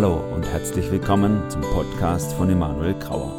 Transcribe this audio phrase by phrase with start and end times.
[0.00, 3.34] Hallo und herzlich willkommen zum Podcast von Emanuel Grauer.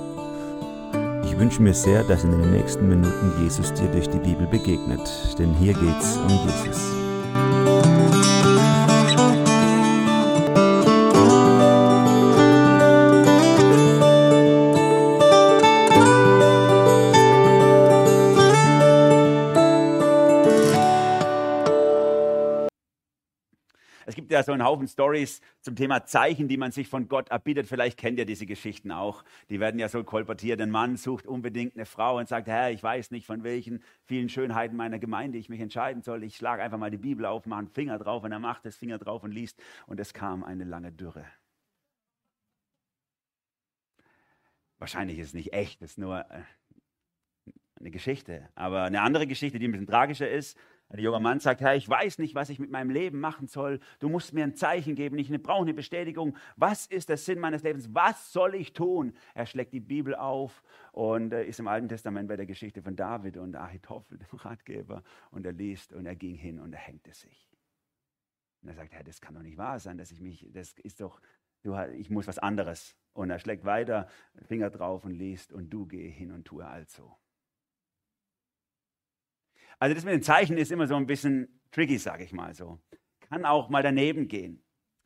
[1.23, 4.99] Ich wünsche mir sehr, dass in den nächsten Minuten Jesus dir durch die Bibel begegnet,
[5.39, 6.99] denn hier geht's um Jesus.
[24.39, 27.67] ja so einen Haufen Stories zum Thema Zeichen, die man sich von Gott erbietet.
[27.67, 29.23] Vielleicht kennt ihr diese Geschichten auch.
[29.49, 30.61] Die werden ja so kolportiert.
[30.61, 34.29] Ein Mann sucht unbedingt eine Frau und sagt, Herr, ich weiß nicht, von welchen vielen
[34.29, 36.23] Schönheiten meiner Gemeinde ich mich entscheiden soll.
[36.23, 38.77] Ich schlage einfach mal die Bibel auf, mache einen Finger drauf und er macht das
[38.77, 39.61] Finger drauf und liest.
[39.87, 41.25] Und es kam eine lange Dürre.
[44.77, 46.43] Wahrscheinlich ist es nicht echt, es ist nur äh,
[47.79, 48.47] eine Geschichte.
[48.55, 50.57] Aber eine andere Geschichte, die ein bisschen tragischer ist,
[50.95, 53.79] der junge Mann sagt, Herr, ich weiß nicht, was ich mit meinem Leben machen soll.
[53.99, 55.19] Du musst mir ein Zeichen geben.
[55.19, 56.35] Ich brauche eine Bestätigung.
[56.55, 57.93] Was ist der Sinn meines Lebens?
[57.93, 59.13] Was soll ich tun?
[59.35, 62.95] Er schlägt die Bibel auf und äh, ist im Alten Testament bei der Geschichte von
[62.95, 65.03] David und Ahitophel, dem Ratgeber.
[65.29, 67.51] Und er liest und er ging hin und er hängte sich.
[68.63, 71.01] Und er sagt, Herr, das kann doch nicht wahr sein, dass ich mich, das ist
[71.01, 71.21] doch,
[71.61, 72.95] du, ich muss was anderes.
[73.13, 74.07] Und er schlägt weiter,
[74.47, 77.15] Finger drauf und liest und du gehe hin und tue also.
[79.79, 82.79] Also das mit den Zeichen ist immer so ein bisschen tricky, sage ich mal so.
[83.29, 84.61] Kann auch mal daneben gehen.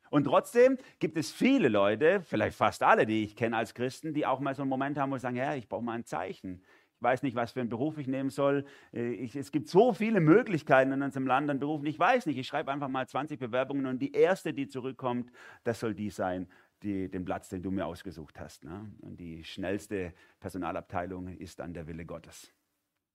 [0.10, 4.26] Und trotzdem gibt es viele Leute, vielleicht fast alle, die ich kenne als Christen, die
[4.26, 6.64] auch mal so einen Moment haben, wo sie sagen, ja, ich brauche mal ein Zeichen.
[6.96, 8.66] Ich weiß nicht, was für einen Beruf ich nehmen soll.
[8.94, 11.86] Äh, ich, es gibt so viele Möglichkeiten in unserem Land an Berufen.
[11.88, 15.32] Ich weiß nicht, ich schreibe einfach mal 20 Bewerbungen und die erste, die zurückkommt,
[15.64, 16.48] das soll die sein,
[16.84, 18.66] die, den Platz, den du mir ausgesucht hast.
[18.66, 18.92] Ne?
[19.02, 22.54] Und die schnellste Personalabteilung ist dann der Wille Gottes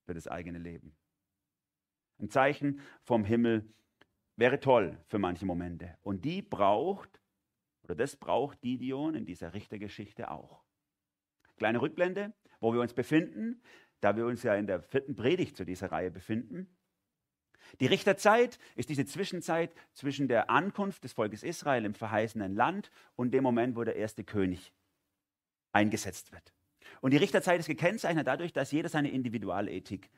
[0.04, 0.96] für das eigene Leben.
[2.20, 3.72] Ein Zeichen vom Himmel
[4.36, 5.96] wäre toll für manche Momente.
[6.02, 7.20] Und die braucht,
[7.82, 10.64] oder das braucht Gideon in dieser Richtergeschichte auch.
[11.56, 13.62] Kleine Rückblende, wo wir uns befinden,
[14.00, 16.68] da wir uns ja in der vierten Predigt zu dieser Reihe befinden.
[17.80, 23.32] Die Richterzeit ist diese Zwischenzeit zwischen der Ankunft des Volkes Israel im verheißenen Land und
[23.32, 24.72] dem Moment, wo der erste König
[25.72, 26.54] eingesetzt wird.
[27.00, 30.10] Und die Richterzeit ist gekennzeichnet dadurch, dass jeder seine Individualethik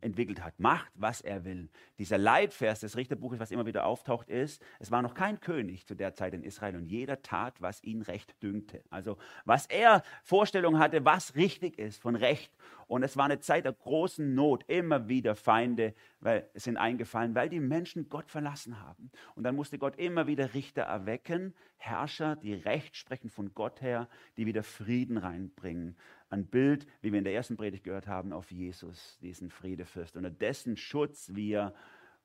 [0.00, 0.58] entwickelt hat.
[0.58, 1.68] Macht, was er will.
[1.98, 5.94] Dieser Leitvers des Richterbuches, was immer wieder auftaucht, ist, es war noch kein König zu
[5.94, 8.82] der Zeit in Israel und jeder tat, was ihn recht dünkte.
[8.90, 12.52] Also was er Vorstellung hatte, was richtig ist von Recht.
[12.86, 17.48] Und es war eine Zeit der großen Not, immer wieder Feinde weil, sind eingefallen, weil
[17.48, 19.10] die Menschen Gott verlassen haben.
[19.34, 24.08] Und dann musste Gott immer wieder Richter erwecken, Herrscher, die Recht sprechen von Gott her,
[24.36, 25.96] die wieder Frieden reinbringen
[26.30, 30.30] ein Bild, wie wir in der ersten Predigt gehört haben, auf Jesus, diesen Friedefürst, unter
[30.30, 31.74] dessen Schutz wir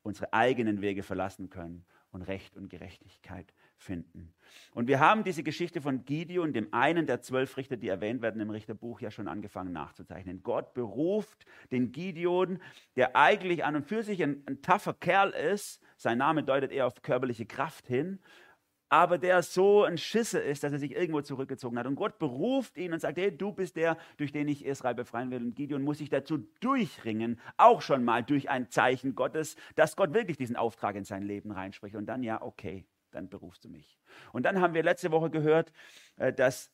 [0.04, 4.34] unsere eigenen Wege verlassen können und Recht und Gerechtigkeit finden.
[4.72, 8.40] Und wir haben diese Geschichte von Gideon, dem einen der zwölf Richter, die erwähnt werden
[8.40, 10.42] im Richterbuch, ja schon angefangen nachzuzeichnen.
[10.44, 12.60] Gott beruft den Gideon,
[12.96, 15.82] der eigentlich an und für sich ein, ein taffer Kerl ist.
[15.98, 18.20] Sein Name deutet eher auf körperliche Kraft hin
[18.95, 21.85] aber der so ein Schisser ist, dass er sich irgendwo zurückgezogen hat.
[21.85, 25.31] Und Gott beruft ihn und sagt, hey, du bist der, durch den ich Israel befreien
[25.31, 25.44] will.
[25.44, 30.13] Und Gideon muss sich dazu durchringen, auch schon mal durch ein Zeichen Gottes, dass Gott
[30.13, 31.97] wirklich diesen Auftrag in sein Leben reinspricht.
[31.97, 34.00] Und dann, ja, okay, dann berufst du mich.
[34.31, 35.73] Und dann haben wir letzte Woche gehört,
[36.16, 36.72] äh, dass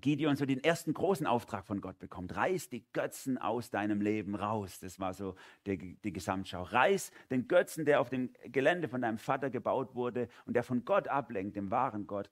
[0.00, 2.36] Gideon so den ersten großen Auftrag von Gott bekommt.
[2.36, 4.78] Reiß die Götzen aus deinem Leben raus.
[4.80, 5.34] Das war so
[5.66, 6.62] die, die Gesamtschau.
[6.62, 10.84] Reiß den Götzen, der auf dem Gelände von deinem Vater gebaut wurde und der von
[10.84, 12.30] Gott ablenkt, dem wahren Gott.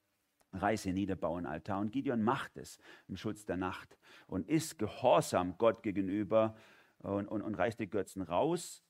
[0.53, 1.81] Reiß ihn nieder, bau einen Altar.
[1.81, 6.57] Und Gideon macht es im Schutz der Nacht und ist gehorsam Gott gegenüber
[6.99, 8.83] und, und, und reißt die Götzen raus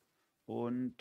[0.44, 0.94] und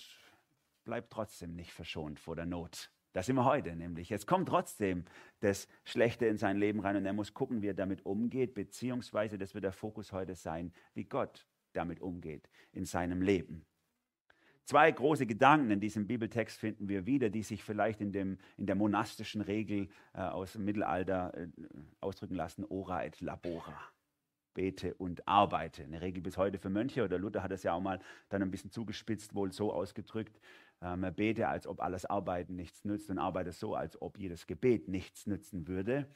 [0.85, 2.92] bleibt trotzdem nicht verschont vor der Not.
[3.13, 4.11] Das sind wir heute nämlich.
[4.11, 5.05] Es kommt trotzdem
[5.39, 9.37] das Schlechte in sein Leben rein und er muss gucken, wie er damit umgeht, beziehungsweise
[9.37, 13.65] das wird der Fokus heute sein, wie Gott damit umgeht in seinem Leben.
[14.65, 18.65] Zwei große Gedanken in diesem Bibeltext finden wir wieder, die sich vielleicht in, dem, in
[18.65, 21.47] der monastischen Regel äh, aus dem Mittelalter äh,
[21.99, 23.77] ausdrücken lassen, ora et labora.
[24.53, 25.83] Bete und arbeite.
[25.83, 27.99] Eine Regel bis heute für Mönche oder Luther hat es ja auch mal
[28.29, 30.39] dann ein bisschen zugespitzt, wohl so ausgedrückt,
[30.83, 34.87] ähm, bete, als ob alles Arbeiten nichts nützt und arbeite so, als ob jedes Gebet
[34.87, 36.13] nichts nützen würde.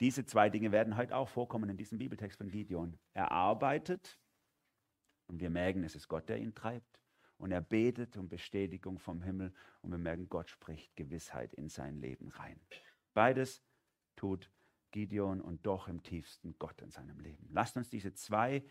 [0.00, 2.98] Diese zwei Dinge werden heute auch vorkommen in diesem Bibeltext von Gideon.
[3.14, 4.18] Er arbeitet
[5.26, 7.00] und wir merken, es ist Gott, der ihn treibt.
[7.36, 9.52] Und er betet um Bestätigung vom Himmel
[9.82, 12.60] und wir merken, Gott spricht Gewissheit in sein Leben rein.
[13.14, 13.62] Beides
[14.16, 14.50] tut
[14.90, 17.46] Gideon und doch im tiefsten Gott in seinem Leben.
[17.50, 18.64] Lasst uns diese zwei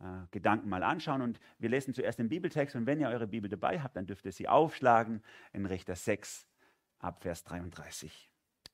[0.00, 1.22] äh, Gedanken mal anschauen.
[1.22, 2.76] Und wir lesen zuerst den Bibeltext.
[2.76, 6.46] Und wenn ihr eure Bibel dabei habt, dann dürft ihr sie aufschlagen in Richter 6
[6.98, 8.30] ab Vers 33.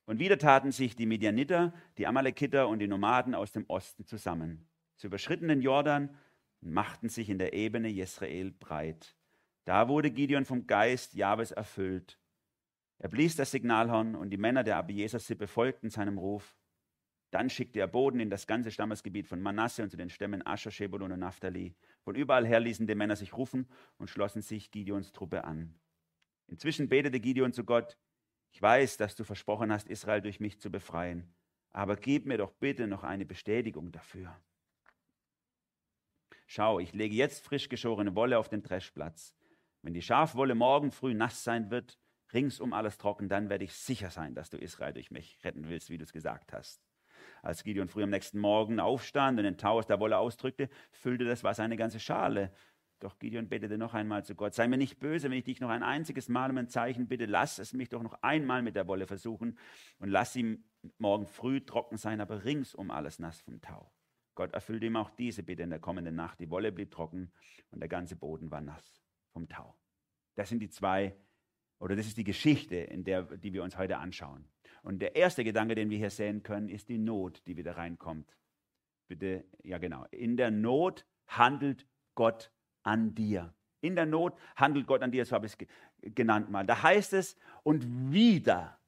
[0.06, 4.68] Und wieder taten sich die Midianiter, die Amalekiter und die Nomaden aus dem Osten zusammen.
[4.96, 6.16] Sie überschritten den Jordan
[6.60, 9.16] und machten sich in der Ebene Jesrael breit.
[9.64, 12.18] Da wurde Gideon vom Geist Jahwes erfüllt.
[12.98, 16.56] Er blies das Signalhorn und die Männer der Abieser-Sippe folgten seinem Ruf.
[17.30, 20.70] Dann schickte er Boden in das ganze Stammesgebiet von Manasse und zu den Stämmen Ascher,
[20.70, 21.74] Shebulun und Naphtali.
[22.02, 23.68] Von überall her ließen die Männer sich rufen
[23.98, 25.78] und schlossen sich Gideons Truppe an.
[26.48, 27.96] Inzwischen betete Gideon zu Gott,
[28.50, 31.32] ich weiß, dass du versprochen hast, Israel durch mich zu befreien,
[31.70, 34.36] aber gib mir doch bitte noch eine Bestätigung dafür.
[36.46, 39.36] Schau, ich lege jetzt frisch geschorene Wolle auf den Dreschplatz.
[39.82, 41.96] Wenn die Schafwolle morgen früh nass sein wird,
[42.32, 45.90] ringsum alles trocken, dann werde ich sicher sein, dass du Israel durch mich retten willst,
[45.90, 46.89] wie du es gesagt hast.
[47.42, 51.24] Als Gideon früh am nächsten Morgen aufstand und den Tau aus der Wolle ausdrückte, füllte
[51.24, 52.52] das Wasser eine ganze Schale.
[53.00, 55.70] Doch Gideon betete noch einmal zu Gott, sei mir nicht böse, wenn ich dich noch
[55.70, 58.86] ein einziges Mal um ein Zeichen bitte, lass es mich doch noch einmal mit der
[58.88, 59.58] Wolle versuchen
[59.98, 60.62] und lass sie
[60.98, 63.90] morgen früh trocken sein, aber ringsum alles nass vom Tau.
[64.34, 66.40] Gott erfüllte ihm auch diese Bitte in der kommenden Nacht.
[66.40, 67.32] Die Wolle blieb trocken
[67.70, 69.02] und der ganze Boden war nass
[69.32, 69.74] vom Tau.
[70.34, 71.16] Das sind die zwei,
[71.78, 74.46] oder das ist die Geschichte, in der, die wir uns heute anschauen.
[74.82, 78.36] Und der erste Gedanke, den wir hier sehen können, ist die Not, die wieder reinkommt.
[79.08, 80.06] Bitte, ja genau.
[80.10, 82.50] In der Not handelt Gott
[82.82, 83.54] an dir.
[83.80, 86.66] In der Not handelt Gott an dir, so habe ich es genannt mal.
[86.66, 88.78] Da heißt es, und wieder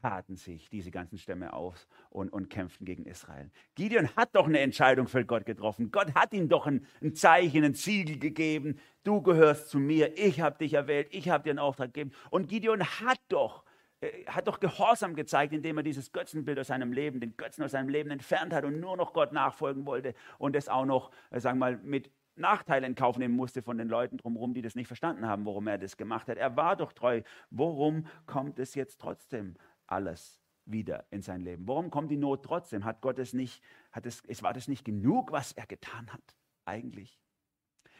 [0.00, 3.50] taten sich diese ganzen Stämme auf und, und kämpften gegen Israel.
[3.74, 5.90] Gideon hat doch eine Entscheidung für Gott getroffen.
[5.90, 8.78] Gott hat ihm doch ein, ein Zeichen, ein Ziegel gegeben.
[9.04, 12.12] Du gehörst zu mir, ich habe dich erwählt, ich habe dir einen Auftrag gegeben.
[12.30, 13.64] Und Gideon hat doch
[14.26, 17.88] hat doch Gehorsam gezeigt, indem er dieses Götzenbild aus seinem Leben, den Götzen aus seinem
[17.88, 21.58] Leben entfernt hat und nur noch Gott nachfolgen wollte und es auch noch, äh, sagen
[21.58, 24.86] wir mal, mit Nachteile in Kauf nehmen musste von den Leuten drumherum, die das nicht
[24.86, 26.38] verstanden haben, warum er das gemacht hat.
[26.38, 27.22] Er war doch treu.
[27.50, 29.56] Worum kommt es jetzt trotzdem
[29.88, 31.66] alles wieder in sein Leben?
[31.66, 32.84] Warum kommt die Not trotzdem?
[32.84, 33.60] Hat Gott es nicht,
[33.90, 37.18] hat es war das nicht genug, was er getan hat eigentlich?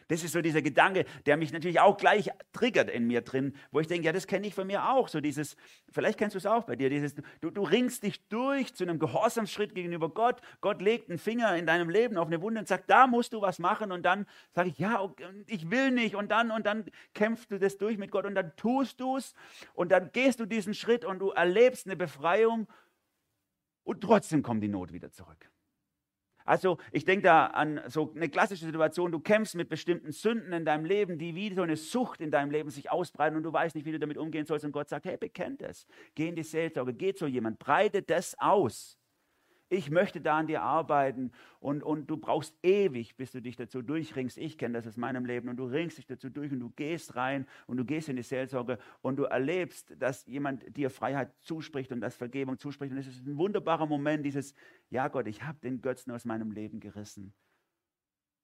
[0.08, 3.80] Das ist so dieser Gedanke, der mich natürlich auch gleich triggert in mir drin, wo
[3.80, 5.08] ich denke, ja, das kenne ich von mir auch.
[5.08, 5.54] So dieses,
[5.90, 8.98] vielleicht kennst du es auch bei dir, dieses, du, du ringst dich durch zu einem
[8.98, 10.40] Gehorsamsschritt gegenüber Gott.
[10.62, 13.42] Gott legt einen Finger in deinem Leben auf eine Wunde und sagt, da musst du
[13.42, 13.92] was machen.
[13.92, 15.06] Und dann sage ich, ja,
[15.46, 16.14] ich will nicht.
[16.14, 19.34] Und dann, und dann kämpfst du das durch mit Gott und dann tust du es.
[19.74, 22.66] Und dann gehst du diesen Schritt und du erlebst eine Befreiung.
[23.84, 25.50] Und trotzdem kommt die Not wieder zurück.
[26.48, 30.64] Also ich denke da an so eine klassische Situation, du kämpfst mit bestimmten Sünden in
[30.64, 33.74] deinem Leben, die wie so eine Sucht in deinem Leben sich ausbreiten und du weißt
[33.74, 34.64] nicht, wie du damit umgehen sollst.
[34.64, 35.86] Und Gott sagt, hey, bekennt es.
[36.14, 38.97] Geh in die Seelsorge, geh zu jemand, breite das aus
[39.68, 43.82] ich möchte da an dir arbeiten und, und du brauchst ewig, bis du dich dazu
[43.82, 44.38] durchringst.
[44.38, 47.16] Ich kenne das aus meinem Leben und du ringst dich dazu durch und du gehst
[47.16, 51.92] rein und du gehst in die Seelsorge und du erlebst, dass jemand dir Freiheit zuspricht
[51.92, 52.92] und das Vergebung zuspricht.
[52.92, 54.54] Und es ist ein wunderbarer Moment, dieses,
[54.90, 57.34] ja Gott, ich habe den Götzen aus meinem Leben gerissen.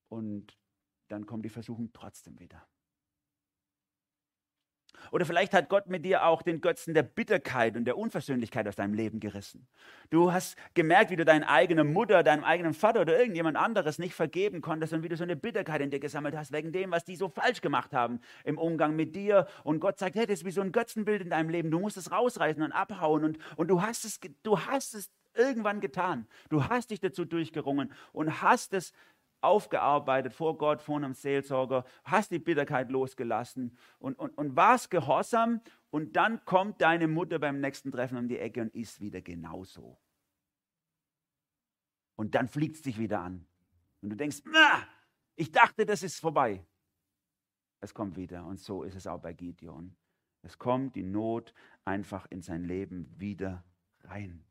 [0.08, 0.58] Und
[1.08, 2.66] dann kommt die Versuchung trotzdem wieder.
[5.11, 8.76] Oder vielleicht hat Gott mit dir auch den Götzen der Bitterkeit und der Unversöhnlichkeit aus
[8.76, 9.67] deinem Leben gerissen.
[10.11, 14.14] Du hast gemerkt, wie du deine eigene Mutter, deinem eigenen Vater oder irgendjemand anderes nicht
[14.14, 17.05] vergeben konntest und wie du so eine Bitterkeit in dir gesammelt hast wegen dem, was
[17.05, 19.46] die so falsch gemacht haben im Umgang mit dir.
[19.63, 21.70] Und Gott sagt, hey, das ist wie so ein Götzenbild in deinem Leben.
[21.70, 25.81] Du musst es rausreißen und abhauen und, und du hast es, du hast es irgendwann
[25.81, 26.27] getan.
[26.48, 28.93] Du hast dich dazu durchgerungen und hast es
[29.44, 35.60] aufgearbeitet vor Gott, vor einem Seelsorger, hast die Bitterkeit losgelassen und, und, und warst gehorsam
[35.91, 39.98] und dann kommt deine Mutter beim nächsten Treffen um die Ecke und ist wieder genauso.
[42.17, 43.46] Und dann fliegt es dich wieder an.
[44.01, 44.43] Und du denkst,
[45.36, 46.65] ich dachte, das ist vorbei.
[47.81, 48.46] Es kommt wieder.
[48.46, 49.96] Und so ist es auch bei Gideon.
[50.43, 53.65] Es kommt die Not einfach in sein Leben wieder
[54.05, 54.44] rein.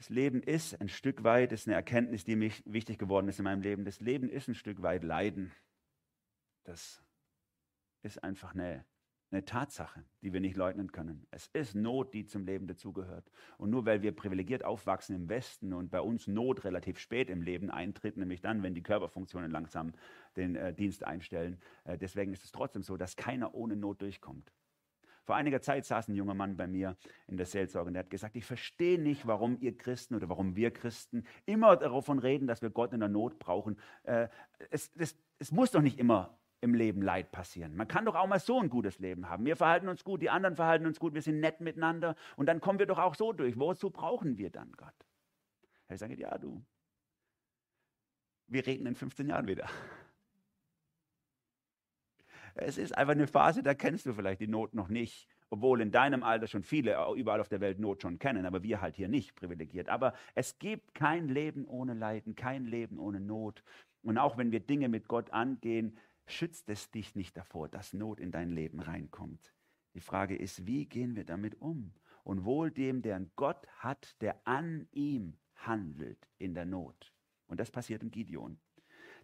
[0.00, 3.38] Das Leben ist ein Stück weit, das ist eine Erkenntnis, die mich wichtig geworden ist
[3.38, 3.84] in meinem Leben.
[3.84, 5.52] Das Leben ist ein Stück weit Leiden.
[6.64, 7.02] Das
[8.00, 8.86] ist einfach eine,
[9.30, 11.26] eine Tatsache, die wir nicht leugnen können.
[11.30, 13.30] Es ist Not, die zum Leben dazugehört.
[13.58, 17.42] Und nur weil wir privilegiert aufwachsen im Westen und bei uns Not relativ spät im
[17.42, 19.92] Leben eintritt, nämlich dann, wenn die Körperfunktionen langsam
[20.34, 24.50] den äh, Dienst einstellen, äh, deswegen ist es trotzdem so, dass keiner ohne Not durchkommt.
[25.30, 26.96] Vor einiger Zeit saß ein junger Mann bei mir
[27.28, 30.56] in der Seelsorge und der hat gesagt, ich verstehe nicht, warum ihr Christen oder warum
[30.56, 33.78] wir Christen immer davon reden, dass wir Gott in der Not brauchen.
[34.02, 34.26] Äh,
[34.70, 37.76] es, es, es muss doch nicht immer im Leben Leid passieren.
[37.76, 39.46] Man kann doch auch mal so ein gutes Leben haben.
[39.46, 42.60] Wir verhalten uns gut, die anderen verhalten uns gut, wir sind nett miteinander und dann
[42.60, 43.56] kommen wir doch auch so durch.
[43.56, 45.06] Wozu brauchen wir dann Gott?
[45.86, 46.60] Er sagt, ja du,
[48.48, 49.68] wir reden in 15 Jahren wieder.
[52.54, 55.28] Es ist einfach eine Phase, da kennst du vielleicht die Not noch nicht.
[55.50, 58.80] obwohl in deinem Alter schon viele überall auf der Welt Not schon kennen, aber wir
[58.80, 59.88] halt hier nicht privilegiert.
[59.88, 63.62] Aber es gibt kein Leben ohne Leiden, kein Leben ohne Not.
[64.02, 68.20] Und auch wenn wir Dinge mit Gott angehen, schützt es dich nicht davor, dass Not
[68.20, 69.52] in dein Leben reinkommt.
[69.94, 71.92] Die Frage ist, wie gehen wir damit um?
[72.22, 77.12] Und wohl dem, der einen Gott hat, der an ihm handelt in der Not.
[77.48, 78.60] Und das passiert in Gideon.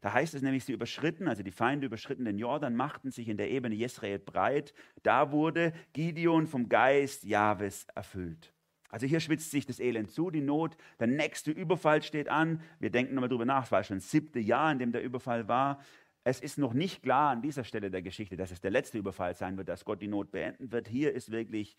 [0.01, 3.37] Da heißt es nämlich, sie überschritten, also die Feinde überschritten den Jordan, machten sich in
[3.37, 4.75] der Ebene Jesrael breit.
[5.03, 8.53] Da wurde Gideon vom Geist Jahwes erfüllt.
[8.89, 10.77] Also hier schwitzt sich das Elend zu, die Not.
[11.01, 12.63] Der nächste Überfall steht an.
[12.79, 13.65] Wir denken nochmal drüber nach.
[13.65, 15.81] Es war schon das siebte Jahr, in dem der Überfall war.
[16.25, 19.35] Es ist noch nicht klar an dieser Stelle der Geschichte, dass es der letzte Überfall
[19.35, 20.89] sein wird, dass Gott die Not beenden wird.
[20.89, 21.77] Hier ist wirklich,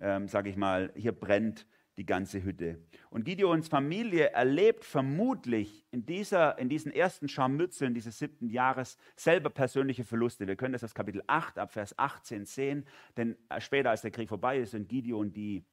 [0.00, 1.66] ähm, sage ich mal, hier brennt
[2.02, 2.80] die ganze Hütte.
[3.10, 9.50] Und Gideons Familie erlebt vermutlich in, dieser, in diesen ersten Scharmützeln dieses siebten Jahres selber
[9.50, 10.48] persönliche Verluste.
[10.48, 14.10] Wir können das aus Kapitel 8 ab Vers 18 sehen, denn äh, später, als der
[14.10, 15.64] Krieg vorbei ist und Gideon die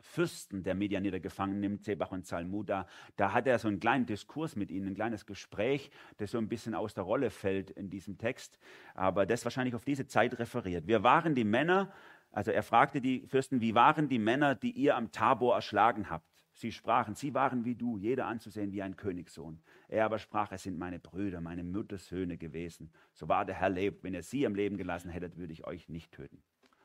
[0.00, 4.56] Fürsten der Medianiter gefangen nimmt, Zebach und Zalmuda, da hat er so einen kleinen Diskurs
[4.56, 8.18] mit ihnen, ein kleines Gespräch, das so ein bisschen aus der Rolle fällt in diesem
[8.18, 8.58] Text,
[8.94, 10.88] aber das wahrscheinlich auf diese Zeit referiert.
[10.88, 11.92] Wir waren die Männer,
[12.34, 16.26] also er fragte die Fürsten, wie waren die Männer, die ihr am Tabor erschlagen habt?
[16.52, 19.62] Sie sprachen, sie waren wie du, jeder anzusehen wie ein Königssohn.
[19.86, 22.92] Er aber sprach, es sind meine Brüder, meine Muttersöhne gewesen.
[23.12, 25.88] So wahr der Herr lebt, wenn ihr sie am Leben gelassen hättet, würde ich euch
[25.88, 26.42] nicht töten.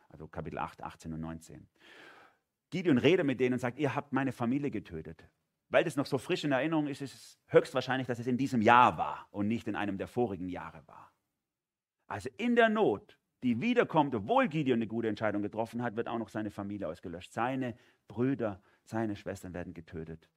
[0.10, 1.68] Also Kapitel 8, 18 und 19.
[2.70, 5.28] Gideon redet mit denen und sagt, ihr habt meine Familie getötet.
[5.70, 8.62] Weil das noch so frisch in Erinnerung ist, ist es höchstwahrscheinlich, dass es in diesem
[8.62, 11.12] Jahr war und nicht in einem der vorigen Jahre war.
[12.06, 16.18] Also in der Not die wiederkommt, obwohl Gideon eine gute Entscheidung getroffen hat, wird auch
[16.18, 17.34] noch seine Familie ausgelöscht.
[17.34, 17.76] Seine
[18.08, 20.30] Brüder, seine Schwestern werden getötet.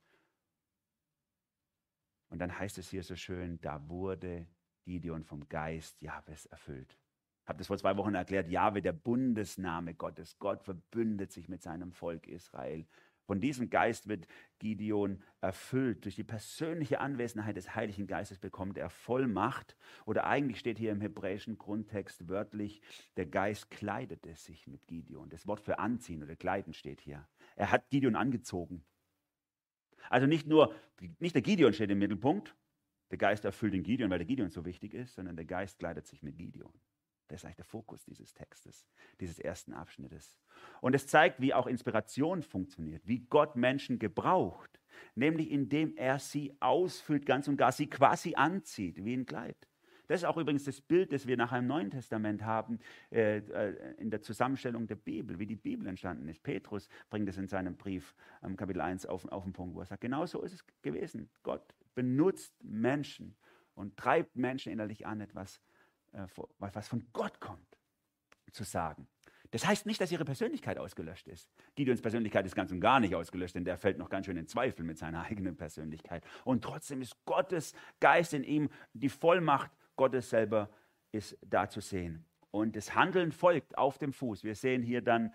[2.29, 4.47] Und dann heißt es hier so schön, da wurde
[4.85, 6.97] Gideon vom Geist Jahwes erfüllt.
[7.43, 10.39] Ich habe das vor zwei Wochen erklärt, Jahwe, der Bundesname Gottes.
[10.39, 12.87] Gott verbündet sich mit seinem Volk Israel.
[13.27, 14.27] Von diesem Geist wird
[14.59, 16.05] Gideon erfüllt.
[16.05, 19.77] Durch die persönliche Anwesenheit des Heiligen Geistes bekommt er Vollmacht.
[20.07, 22.83] Oder eigentlich steht hier im hebräischen Grundtext wörtlich,
[23.17, 25.31] der Geist kleidete sich mit Gideon.
[25.31, 27.27] Das Wort für anziehen oder kleiden steht hier.
[27.57, 28.85] Er hat Gideon angezogen.
[30.11, 30.75] Also nicht nur,
[31.21, 32.57] nicht der Gideon steht im Mittelpunkt,
[33.11, 36.07] der Geist erfüllt den Gideon, weil der Gideon so wichtig ist, sondern der Geist kleidet
[36.07, 36.73] sich mit Gideon.
[37.33, 38.87] Das ist eigentlich der Fokus dieses Textes,
[39.19, 40.39] dieses ersten Abschnittes.
[40.83, 44.79] Und es zeigt, wie auch Inspiration funktioniert, wie Gott Menschen gebraucht,
[45.15, 49.57] nämlich indem er sie ausfüllt, ganz und gar sie quasi anzieht, wie ein Kleid.
[50.09, 53.95] Das ist auch übrigens das Bild, das wir nachher im Neuen Testament haben, äh, äh
[53.97, 56.43] in der Zusammenstellung der Bibel, wie die Bibel entstanden ist.
[56.43, 59.87] Petrus bringt es in seinem Brief, ähm, Kapitel 1, auf, auf den Punkt, wo er
[59.87, 61.31] sagt, genau so ist es gewesen.
[61.43, 63.37] Gott benutzt Menschen
[63.75, 65.72] und treibt Menschen innerlich an, etwas äh,
[66.59, 67.79] was von Gott kommt,
[68.53, 69.09] zu sagen.
[69.53, 71.51] Das heißt nicht, dass ihre Persönlichkeit ausgelöscht ist.
[71.75, 74.47] Gideons Persönlichkeit ist ganz und gar nicht ausgelöscht, denn der fällt noch ganz schön in
[74.47, 76.25] Zweifel mit seiner eigenen Persönlichkeit.
[76.45, 80.71] Und trotzdem ist Gottes Geist in ihm, die Vollmacht Gottes selber
[81.13, 82.25] ist da zu sehen.
[82.51, 84.43] Und das Handeln folgt auf dem Fuß.
[84.43, 85.35] Wir sehen hier dann,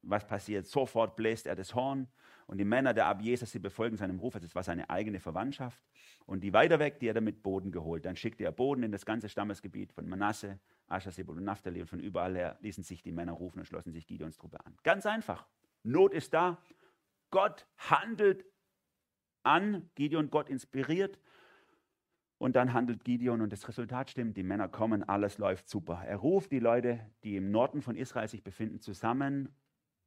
[0.00, 0.66] was passiert.
[0.66, 2.08] Sofort bläst er das Horn
[2.52, 4.34] und die Männer der Abieses, sie befolgen seinem Ruf.
[4.34, 5.82] Also es war seine eigene Verwandtschaft.
[6.26, 8.04] Und die weiter weg, die hat er mit Boden geholt.
[8.04, 11.80] Dann schickte er Boden in das ganze Stammesgebiet von Manasse, Ascher, Sebul und Naphtali.
[11.80, 14.76] Und von überall her ließen sich die Männer rufen und schlossen sich Gideons Truppe an.
[14.82, 15.46] Ganz einfach.
[15.82, 16.58] Not ist da.
[17.30, 18.44] Gott handelt
[19.44, 19.88] an.
[19.94, 21.18] Gideon, Gott inspiriert.
[22.36, 24.36] Und dann handelt Gideon und das Resultat stimmt.
[24.36, 26.02] Die Männer kommen, alles läuft super.
[26.04, 29.48] Er ruft die Leute, die im Norden von Israel sich befinden, zusammen.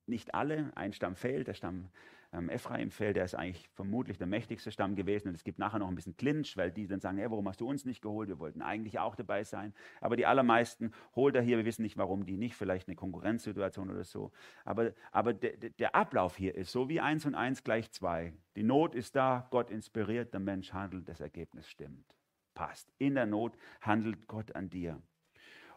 [0.06, 1.90] Nicht alle, ein Stamm fehlt, der Stamm
[2.36, 5.30] ähm, Ephraim-Feld, der ist eigentlich vermutlich der mächtigste Stamm gewesen.
[5.30, 7.62] Und es gibt nachher noch ein bisschen Clinch, weil die dann sagen, hey, warum hast
[7.62, 8.30] du uns nicht geholt?
[8.30, 9.74] Wir wollten eigentlich auch dabei sein.
[10.02, 11.58] Aber die allermeisten holt er hier.
[11.58, 12.56] Wir wissen nicht, warum die nicht.
[12.56, 14.32] Vielleicht eine Konkurrenzsituation oder so.
[14.64, 18.34] Aber, aber der, der Ablauf hier ist so wie eins und eins gleich zwei.
[18.56, 22.06] Die Not ist da, Gott inspiriert, der Mensch handelt, das Ergebnis stimmt.
[22.54, 22.94] Passt.
[22.98, 25.02] In der Not handelt Gott an dir.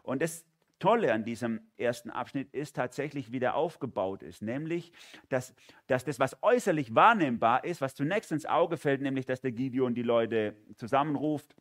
[0.01, 0.48] Und das
[0.79, 4.41] Tolle an diesem ersten Abschnitt ist tatsächlich, wie der aufgebaut ist.
[4.41, 4.91] Nämlich,
[5.27, 5.53] dass,
[5.87, 9.93] dass das, was äußerlich wahrnehmbar ist, was zunächst ins Auge fällt, nämlich, dass der Gideon
[9.93, 11.55] die Leute zusammenruft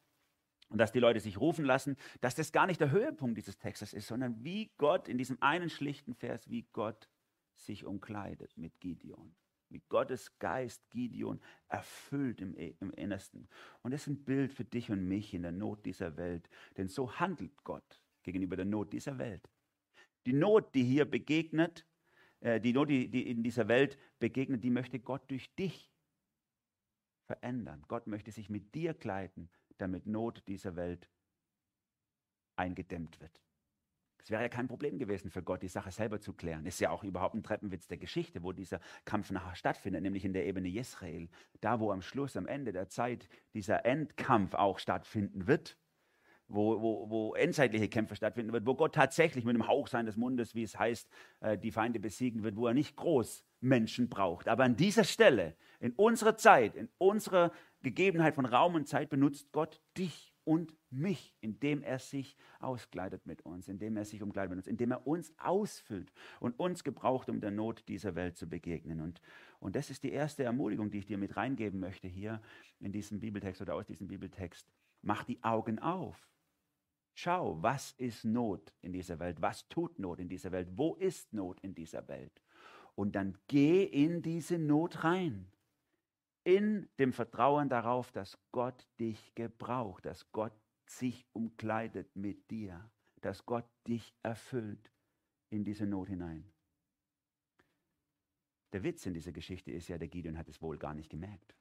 [0.68, 3.92] und dass die Leute sich rufen lassen, dass das gar nicht der Höhepunkt dieses Textes
[3.92, 7.08] ist, sondern wie Gott in diesem einen schlichten Vers, wie Gott
[7.54, 9.34] sich umkleidet mit Gideon.
[9.70, 13.48] Wie Gottes Geist Gideon erfüllt im, im Innersten.
[13.82, 16.48] Und das ist ein Bild für dich und mich in der Not dieser Welt.
[16.78, 19.48] Denn so handelt Gott gegenüber der Not dieser Welt.
[20.26, 21.86] Die Not, die hier begegnet,
[22.40, 25.90] äh, die Not, die, in dieser Welt begegnet, die möchte Gott durch dich
[27.26, 27.84] verändern.
[27.88, 31.08] Gott möchte sich mit dir kleiden, damit Not dieser Welt
[32.56, 33.40] eingedämmt wird.
[34.22, 36.66] Es wäre ja kein Problem gewesen für Gott, die Sache selber zu klären.
[36.66, 40.34] Ist ja auch überhaupt ein Treppenwitz der Geschichte, wo dieser Kampf nachher stattfindet, nämlich in
[40.34, 41.30] der Ebene Jezreel.
[41.60, 45.78] Da, wo am Schluss, am Ende der Zeit, dieser Endkampf auch stattfinden wird,
[46.48, 50.54] wo, wo, wo endzeitliche Kämpfe stattfinden wird, wo Gott tatsächlich mit dem Hauch seines Mundes,
[50.54, 51.08] wie es heißt,
[51.40, 54.48] äh, die Feinde besiegen wird, wo er nicht groß Menschen braucht.
[54.48, 57.52] Aber an dieser Stelle, in unserer Zeit, in unserer
[57.82, 63.42] Gegebenheit von Raum und Zeit, benutzt Gott dich und mich, indem er sich auskleidet mit
[63.42, 67.40] uns, indem er sich umkleidet mit uns, indem er uns ausfüllt und uns gebraucht, um
[67.40, 69.02] der Not dieser Welt zu begegnen.
[69.02, 69.20] Und,
[69.60, 72.40] und das ist die erste Ermutigung, die ich dir mit reingeben möchte hier
[72.80, 74.66] in diesem Bibeltext oder aus diesem Bibeltext.
[75.02, 76.26] Mach die Augen auf.
[77.20, 79.42] Schau, was ist Not in dieser Welt?
[79.42, 80.68] Was tut Not in dieser Welt?
[80.76, 82.40] Wo ist Not in dieser Welt?
[82.94, 85.50] Und dann geh in diese Not rein
[86.44, 90.52] in dem Vertrauen darauf, dass Gott dich gebraucht, dass Gott
[90.86, 92.88] sich umkleidet mit dir,
[93.20, 94.92] dass Gott dich erfüllt
[95.50, 96.48] in diese Not hinein.
[98.72, 101.56] Der Witz in dieser Geschichte ist ja, der Gideon hat es wohl gar nicht gemerkt.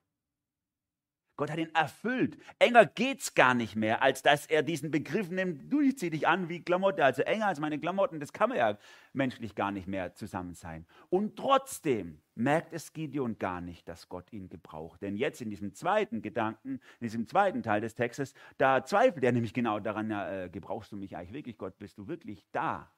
[1.38, 2.38] Gott hat ihn erfüllt.
[2.58, 6.28] Enger geht's gar nicht mehr, als dass er diesen Begriff nimmt, du, ich zieh dich
[6.28, 8.78] an wie Klamotte, also enger als meine Klamotten, das kann man ja
[9.14, 10.88] menschlich gar nicht mehr zusammen sein.
[11.10, 15.02] Und trotzdem merkt es Gideon gar nicht, dass Gott ihn gebraucht.
[15.04, 19.32] Denn jetzt in diesem zweiten Gedanken, in diesem zweiten Teil des Textes, da zweifelt er
[19.32, 22.92] nämlich genau daran, äh, gebrauchst du mich eigentlich wirklich, Gott, bist du wirklich da?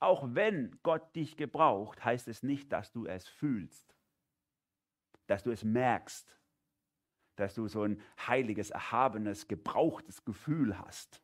[0.00, 3.96] Auch wenn Gott dich gebraucht, heißt es nicht, dass du es fühlst,
[5.26, 6.38] dass du es merkst,
[7.36, 11.22] dass du so ein heiliges, erhabenes, gebrauchtes Gefühl hast.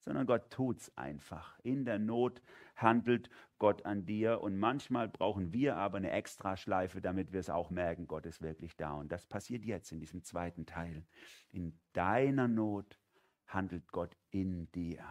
[0.00, 1.58] Sondern Gott tut es einfach.
[1.60, 2.42] In der Not
[2.74, 7.70] handelt Gott an dir und manchmal brauchen wir aber eine Extraschleife, damit wir es auch
[7.70, 8.94] merken, Gott ist wirklich da.
[8.94, 11.06] Und das passiert jetzt in diesem zweiten Teil.
[11.50, 12.98] In deiner Not
[13.46, 15.04] handelt Gott in dir.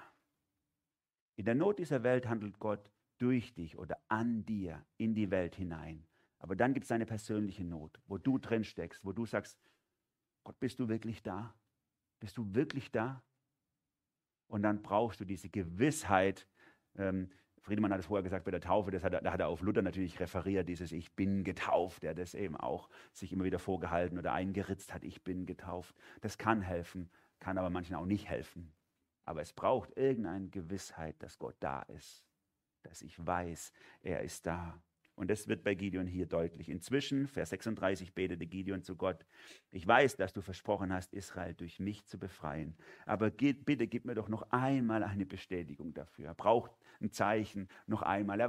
[1.37, 5.55] In der Not dieser Welt handelt Gott durch dich oder an dir in die Welt
[5.55, 6.05] hinein.
[6.41, 9.59] Aber dann gibt es eine persönliche Not, wo du drin steckst, wo du sagst,
[10.43, 11.53] Gott, bist du wirklich da?
[12.19, 13.23] Bist du wirklich da?
[14.47, 16.47] Und dann brauchst du diese Gewissheit.
[16.97, 19.61] Ähm, Friedemann hat es vorher gesagt bei der Taufe, das hat, da hat er auf
[19.61, 24.17] Luther natürlich referiert, dieses Ich bin getauft, der das eben auch sich immer wieder vorgehalten
[24.17, 25.95] oder eingeritzt hat, ich bin getauft.
[26.21, 28.73] Das kann helfen, kann aber manchen auch nicht helfen.
[29.25, 32.25] Aber es braucht irgendeine Gewissheit, dass Gott da ist,
[32.81, 34.81] dass ich weiß, er ist da.
[35.15, 36.69] Und das wird bei Gideon hier deutlich.
[36.69, 39.25] Inzwischen, Vers 36, betete Gideon zu Gott,
[39.69, 42.75] ich weiß, dass du versprochen hast, Israel durch mich zu befreien.
[43.05, 46.27] Aber geht, bitte gib mir doch noch einmal eine Bestätigung dafür.
[46.27, 46.71] Er braucht
[47.01, 48.39] ein Zeichen noch einmal.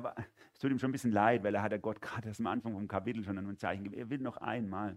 [0.52, 2.72] Es tut ihm schon ein bisschen leid, weil er hat ja Gott gerade am Anfang
[2.72, 4.00] vom Kapitel schon ein Zeichen gegeben.
[4.00, 4.96] Er will noch einmal.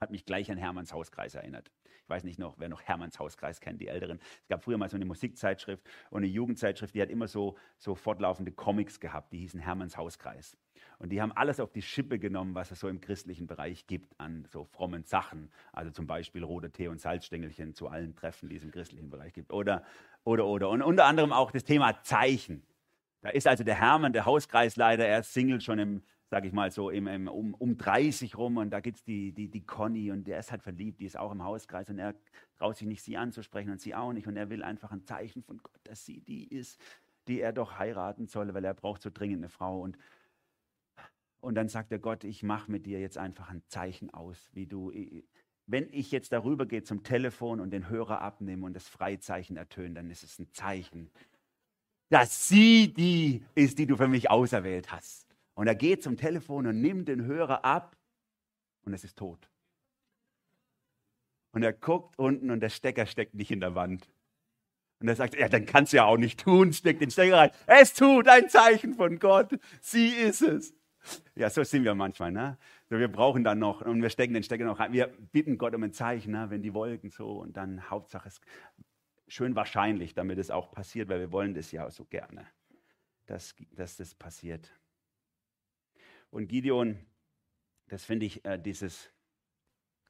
[0.00, 1.70] Hat mich gleich an Hermanns Hauskreis erinnert.
[2.02, 4.20] Ich weiß nicht noch, wer noch Hermanns Hauskreis kennt, die Älteren.
[4.42, 7.94] Es gab früher mal so eine Musikzeitschrift und eine Jugendzeitschrift, die hat immer so, so
[7.94, 10.56] fortlaufende Comics gehabt, die hießen Hermanns Hauskreis.
[10.98, 14.18] Und die haben alles auf die Schippe genommen, was es so im christlichen Bereich gibt
[14.20, 15.50] an so frommen Sachen.
[15.72, 19.32] Also zum Beispiel rote Tee und Salzstängelchen zu allen Treffen, die es im christlichen Bereich
[19.32, 19.52] gibt.
[19.52, 19.82] Oder,
[20.24, 20.68] oder, oder.
[20.70, 22.62] Und unter anderem auch das Thema Zeichen.
[23.22, 26.70] Da ist also der Hermann, der Hauskreisleiter, er ist Single schon im sage ich mal
[26.70, 30.10] so, im, im, um, um 30 rum und da gibt es die, die, die Conny
[30.10, 32.14] und der ist halt verliebt, die ist auch im Hauskreis und er
[32.58, 35.42] traut sich nicht, sie anzusprechen und sie auch nicht und er will einfach ein Zeichen
[35.42, 36.80] von Gott, dass sie die ist,
[37.28, 39.96] die er doch heiraten soll, weil er braucht so dringend eine Frau und
[41.40, 44.66] und dann sagt er Gott, ich mache mit dir jetzt einfach ein Zeichen aus, wie
[44.66, 44.92] du,
[45.66, 49.94] wenn ich jetzt darüber gehe zum Telefon und den Hörer abnehme und das Freizeichen ertöne,
[49.94, 51.10] dann ist es ein Zeichen,
[52.08, 55.25] dass sie die ist, die du für mich auserwählt hast.
[55.56, 57.96] Und er geht zum Telefon und nimmt den Hörer ab
[58.82, 59.50] und es ist tot.
[61.52, 64.06] Und er guckt unten und der Stecker steckt nicht in der Wand.
[65.00, 67.50] Und er sagt, ja, dann kannst du ja auch nicht tun, steckt den Stecker rein.
[67.66, 69.58] Es tut ein Zeichen von Gott.
[69.80, 70.74] Sie ist es.
[71.34, 72.32] Ja, so sind wir manchmal.
[72.32, 72.58] Ne?
[72.90, 74.92] Wir brauchen dann noch und wir stecken den Stecker noch rein.
[74.92, 76.50] Wir bitten Gott um ein Zeichen, ne?
[76.50, 78.42] wenn die Wolken so und dann Hauptsache es
[79.26, 82.46] schön wahrscheinlich, damit es auch passiert, weil wir wollen das ja so gerne,
[83.24, 84.70] dass, dass das passiert.
[86.36, 86.98] Und Gideon,
[87.88, 89.10] das finde ich äh, dieses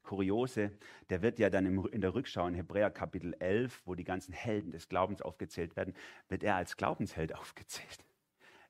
[0.02, 0.76] Kuriose,
[1.08, 4.32] der wird ja dann im, in der Rückschau in Hebräer Kapitel 11, wo die ganzen
[4.32, 5.94] Helden des Glaubens aufgezählt werden,
[6.28, 8.04] wird er als Glaubensheld aufgezählt.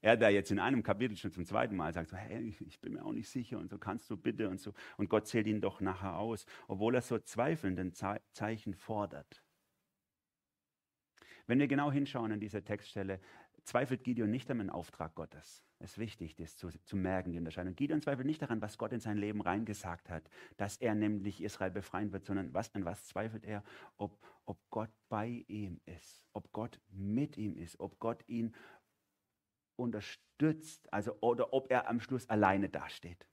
[0.02, 2.92] Er da jetzt in einem Kapitel schon zum zweiten Mal sagt, so, hey, ich bin
[2.92, 4.74] mir auch nicht sicher und so kannst du bitte und so.
[4.98, 9.42] Und Gott zählt ihn doch nachher aus, obwohl er so zweifelnden Zeichen fordert.
[11.46, 13.18] Wenn wir genau hinschauen an dieser Textstelle,
[13.62, 17.38] zweifelt Gideon nicht an den Auftrag Gottes Es ist wichtig, das zu, zu merken, die
[17.38, 17.76] Unterscheidung.
[17.76, 21.70] Gideon zweifelt nicht daran, was Gott in sein Leben reingesagt hat, dass er nämlich Israel
[21.70, 23.62] befreien wird, sondern was, an was zweifelt er?
[23.98, 28.54] Ob, ob Gott bei ihm ist, ob Gott mit ihm ist, ob Gott ihn
[29.76, 33.26] unterstützt, also oder ob er am Schluss alleine dasteht.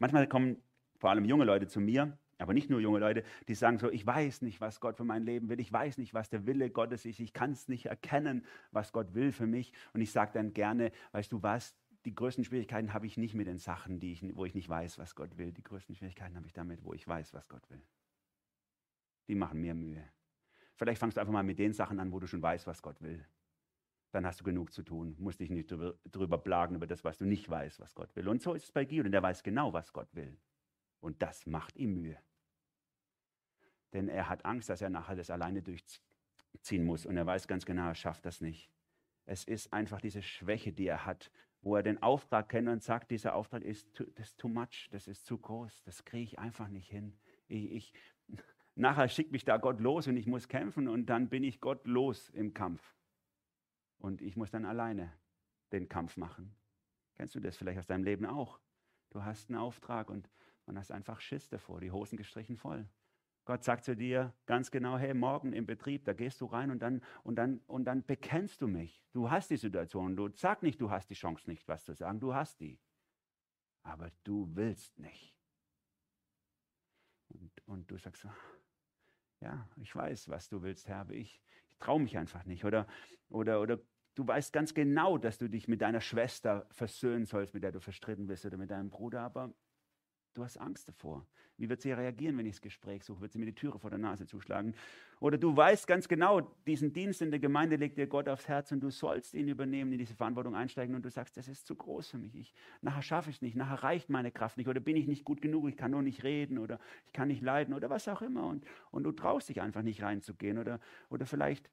[0.00, 0.60] Manchmal kommen
[0.96, 4.06] vor allem junge Leute zu mir aber nicht nur junge Leute, die sagen so, ich
[4.06, 7.04] weiß nicht, was Gott für mein Leben will, ich weiß nicht, was der Wille Gottes
[7.04, 9.72] ist, ich kann es nicht erkennen, was Gott will für mich.
[9.92, 11.74] Und ich sage dann gerne, weißt du was,
[12.04, 14.98] die größten Schwierigkeiten habe ich nicht mit den Sachen, die ich, wo ich nicht weiß,
[14.98, 15.52] was Gott will.
[15.52, 17.82] Die größten Schwierigkeiten habe ich damit, wo ich weiß, was Gott will.
[19.26, 20.04] Die machen mir Mühe.
[20.76, 23.02] Vielleicht fangst du einfach mal mit den Sachen an, wo du schon weißt, was Gott
[23.02, 23.26] will.
[24.12, 27.18] Dann hast du genug zu tun, musst dich nicht drüber, drüber plagen über das, was
[27.18, 28.28] du nicht weißt, was Gott will.
[28.28, 30.38] Und so ist es bei Gideon, der weiß genau, was Gott will.
[31.00, 32.16] Und das macht ihm Mühe.
[33.92, 37.06] Denn er hat Angst, dass er nachher das alleine durchziehen muss.
[37.06, 38.70] Und er weiß ganz genau, er schafft das nicht.
[39.24, 43.10] Es ist einfach diese Schwäche, die er hat, wo er den Auftrag kennt und sagt,
[43.10, 46.38] dieser Auftrag ist too, das ist too much, das ist zu groß, das kriege ich
[46.38, 47.12] einfach nicht hin.
[47.48, 47.92] Ich, ich,
[48.74, 51.86] nachher schickt mich da Gott los und ich muss kämpfen und dann bin ich Gott
[51.86, 52.94] los im Kampf.
[53.98, 55.12] Und ich muss dann alleine
[55.72, 56.54] den Kampf machen.
[57.16, 58.60] Kennst du das vielleicht aus deinem Leben auch?
[59.10, 60.30] Du hast einen Auftrag und
[60.66, 62.88] man hast einfach Schiss davor, die Hosen gestrichen voll.
[63.48, 66.80] Gott sagt zu dir ganz genau, hey, morgen im Betrieb, da gehst du rein und
[66.80, 69.02] dann, und dann, und dann bekennst du mich.
[69.14, 70.16] Du hast die Situation.
[70.16, 72.20] Du sag nicht, du hast die Chance nicht, was zu sagen.
[72.20, 72.78] Du hast die.
[73.84, 75.34] Aber du willst nicht.
[77.28, 78.26] Und, und du sagst,
[79.40, 82.66] ja, ich weiß, was du willst, Herr, aber ich, ich traue mich einfach nicht.
[82.66, 82.86] Oder,
[83.30, 83.78] oder, oder
[84.14, 87.80] du weißt ganz genau, dass du dich mit deiner Schwester versöhnen sollst, mit der du
[87.80, 89.54] verstritten bist, oder mit deinem Bruder, aber
[90.34, 91.26] Du hast Angst davor.
[91.58, 93.20] Wie wird sie reagieren, wenn ich das Gespräch suche?
[93.20, 94.74] Wird sie mir die Türe vor der Nase zuschlagen?
[95.18, 98.70] Oder du weißt ganz genau, diesen Dienst in der Gemeinde legt dir Gott aufs Herz
[98.70, 101.74] und du sollst ihn übernehmen, in diese Verantwortung einsteigen und du sagst, das ist zu
[101.74, 102.36] groß für mich.
[102.36, 105.24] Ich, nachher schaffe ich es nicht, nachher reicht meine Kraft nicht oder bin ich nicht
[105.24, 108.22] gut genug, ich kann nur nicht reden oder ich kann nicht leiden oder was auch
[108.22, 108.46] immer.
[108.46, 110.78] Und, und du traust dich einfach nicht reinzugehen oder,
[111.10, 111.68] oder vielleicht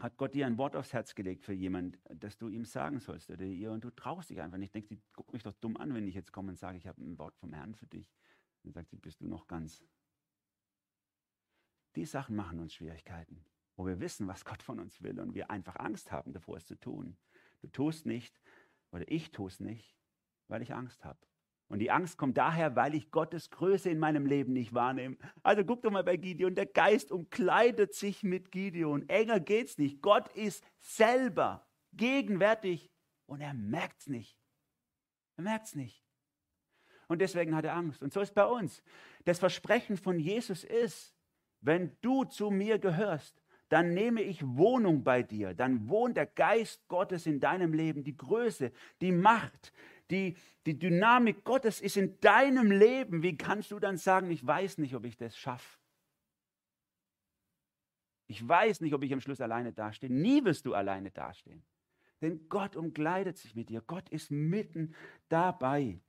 [0.00, 3.30] hat Gott dir ein Wort aufs Herz gelegt für jemanden, das du ihm sagen sollst
[3.30, 4.74] oder ihr und du traust dich einfach nicht.
[4.74, 7.02] Denkst, die guckt mich doch dumm an, wenn ich jetzt komme und sage, ich habe
[7.02, 8.14] ein Wort vom Herrn für dich.
[8.62, 9.84] Dann sagt sie, bist du noch ganz.
[11.96, 13.44] Die Sachen machen uns Schwierigkeiten,
[13.76, 16.66] wo wir wissen, was Gott von uns will und wir einfach Angst haben, davor es
[16.66, 17.16] zu tun.
[17.60, 18.40] Du tust nicht
[18.92, 19.96] oder ich tue es nicht,
[20.46, 21.18] weil ich Angst habe.
[21.68, 25.16] Und die Angst kommt daher, weil ich Gottes Größe in meinem Leben nicht wahrnehme.
[25.42, 26.54] Also guck doch mal bei Gideon.
[26.54, 29.06] Der Geist umkleidet sich mit Gideon.
[29.08, 30.00] Enger geht's nicht.
[30.00, 32.90] Gott ist selber gegenwärtig
[33.26, 34.38] und er merkt's nicht.
[35.36, 36.02] Er merkt's nicht.
[37.06, 38.02] Und deswegen hat er Angst.
[38.02, 38.82] Und so ist bei uns.
[39.24, 41.14] Das Versprechen von Jesus ist,
[41.60, 45.52] wenn du zu mir gehörst, dann nehme ich Wohnung bei dir.
[45.52, 49.72] Dann wohnt der Geist Gottes in deinem Leben, die Größe, die Macht,
[50.10, 53.22] die, die Dynamik Gottes ist in deinem Leben.
[53.22, 55.78] Wie kannst du dann sagen, ich weiß nicht, ob ich das schaffe?
[58.26, 60.10] Ich weiß nicht, ob ich am Schluss alleine dastehe.
[60.10, 61.62] Nie wirst du alleine dastehen.
[62.20, 63.80] Denn Gott umkleidet sich mit dir.
[63.80, 64.94] Gott ist mitten
[65.28, 66.00] dabei.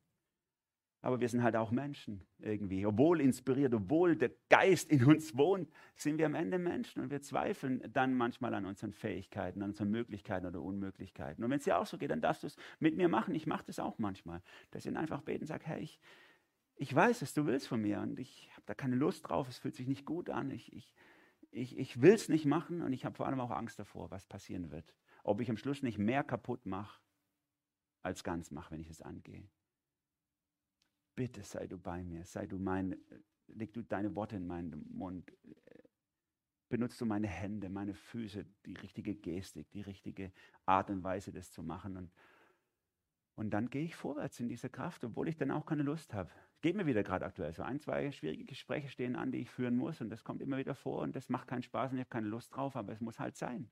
[1.02, 2.86] Aber wir sind halt auch Menschen irgendwie.
[2.86, 7.22] Obwohl inspiriert, obwohl der Geist in uns wohnt, sind wir am Ende Menschen und wir
[7.22, 11.44] zweifeln dann manchmal an unseren Fähigkeiten, an unseren Möglichkeiten oder Unmöglichkeiten.
[11.44, 13.34] Und wenn es dir auch so geht, dann darfst du es mit mir machen.
[13.34, 14.42] Ich mache das auch manchmal.
[14.72, 16.02] Dass ich einfach beten und sage, hey, ich,
[16.76, 19.58] ich weiß, was du willst von mir und ich habe da keine Lust drauf, es
[19.58, 20.52] fühlt sich nicht gut an.
[20.52, 20.94] Ich, ich,
[21.52, 24.28] ich, ich will es nicht machen und ich habe vor allem auch Angst davor, was
[24.28, 24.94] passieren wird.
[25.24, 27.00] Ob ich am Schluss nicht mehr kaputt mache,
[28.02, 29.48] als ganz mache, wenn ich es angehe
[31.20, 32.96] bitte sei du bei mir, sei du mein,
[33.48, 35.30] leg du deine Worte in meinen Mund,
[36.70, 40.32] benutzt du meine Hände, meine Füße, die richtige Gestik, die richtige
[40.66, 41.98] Art und Weise, das zu machen.
[41.98, 42.14] Und,
[43.36, 46.32] und dann gehe ich vorwärts in dieser Kraft, obwohl ich dann auch keine Lust habe.
[46.62, 49.76] Geht mir wieder gerade aktuell so ein, zwei schwierige Gespräche stehen an, die ich führen
[49.76, 52.12] muss und das kommt immer wieder vor und das macht keinen Spaß und ich habe
[52.12, 53.70] keine Lust drauf, aber es muss halt sein.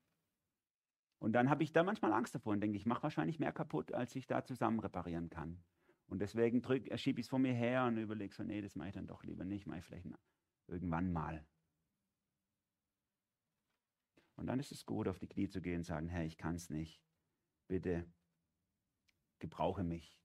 [1.18, 3.94] Und dann habe ich da manchmal Angst davor und denke, ich mache wahrscheinlich mehr kaputt,
[3.94, 5.64] als ich da zusammen reparieren kann.
[6.08, 6.62] Und deswegen
[6.96, 9.22] schiebe ich es von mir her und überlege so, nee, das mache ich dann doch
[9.24, 10.08] lieber nicht, mache ich vielleicht
[10.66, 11.46] irgendwann mal.
[14.36, 16.54] Und dann ist es gut, auf die Knie zu gehen und sagen, Herr, ich kann
[16.54, 17.02] es nicht.
[17.66, 18.10] Bitte
[19.38, 20.18] gebrauche mich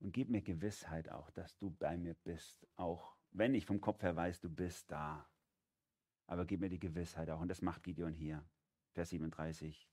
[0.00, 4.02] und gib mir Gewissheit auch, dass du bei mir bist, auch wenn ich vom Kopf
[4.02, 5.28] her weiß, du bist da.
[6.26, 7.40] Aber gib mir die Gewissheit auch.
[7.40, 8.44] Und das macht Gideon hier.
[8.92, 9.88] Vers 37.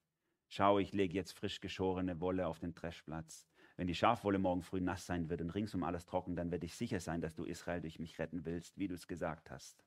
[0.48, 3.48] Schau, ich lege jetzt frisch geschorene Wolle auf den Dreschplatz.
[3.76, 6.76] Wenn die Schafwolle morgen früh nass sein wird und ringsum alles trocken, dann werde ich
[6.76, 9.84] sicher sein, dass du Israel durch mich retten willst, wie du es gesagt hast.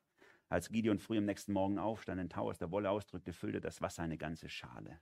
[0.49, 3.81] Als Gideon früh am nächsten Morgen aufstand, den Tau aus der Wolle ausdrückte, füllte das
[3.81, 5.01] Wasser eine ganze Schale.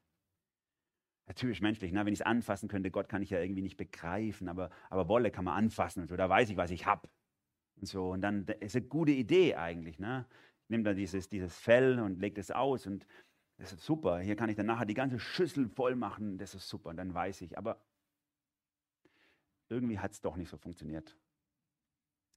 [1.27, 2.05] Natürlich menschlich, ne?
[2.05, 5.31] wenn ich es anfassen könnte, Gott kann ich ja irgendwie nicht begreifen, aber, aber Wolle
[5.31, 7.09] kann man anfassen und so, da weiß ich, was ich habe.
[7.77, 9.99] Und so, und dann ist eine gute Idee eigentlich.
[9.99, 10.27] Ne?
[10.65, 13.07] Ich nehme dann dieses, dieses Fell und lege das aus und
[13.57, 14.21] das ist super.
[14.21, 17.15] Hier kann ich dann nachher die ganze Schüssel voll machen, das ist super, und dann
[17.15, 17.57] weiß ich.
[17.57, 17.81] Aber
[19.69, 21.17] irgendwie hat es doch nicht so funktioniert.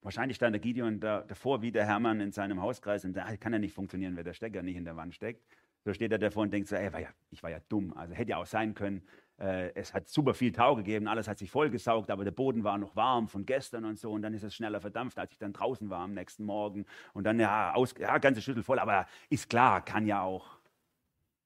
[0.01, 3.53] Wahrscheinlich stand der Gideon da, davor wie der Hermann in seinem Hauskreis und da kann
[3.53, 5.43] ja nicht funktionieren, wenn der Stecker nicht in der Wand steckt.
[5.83, 7.93] So steht er davor und denkt so, ey, war ja, ich war ja dumm.
[7.93, 9.03] Also hätte ja auch sein können,
[9.39, 12.77] äh, es hat super viel Tau gegeben, alles hat sich vollgesaugt, aber der Boden war
[12.77, 15.53] noch warm von gestern und so und dann ist es schneller verdampft, als ich dann
[15.53, 19.49] draußen war am nächsten Morgen und dann ja, aus, ja ganze Schüssel voll, aber ist
[19.49, 20.59] klar, kann ja auch,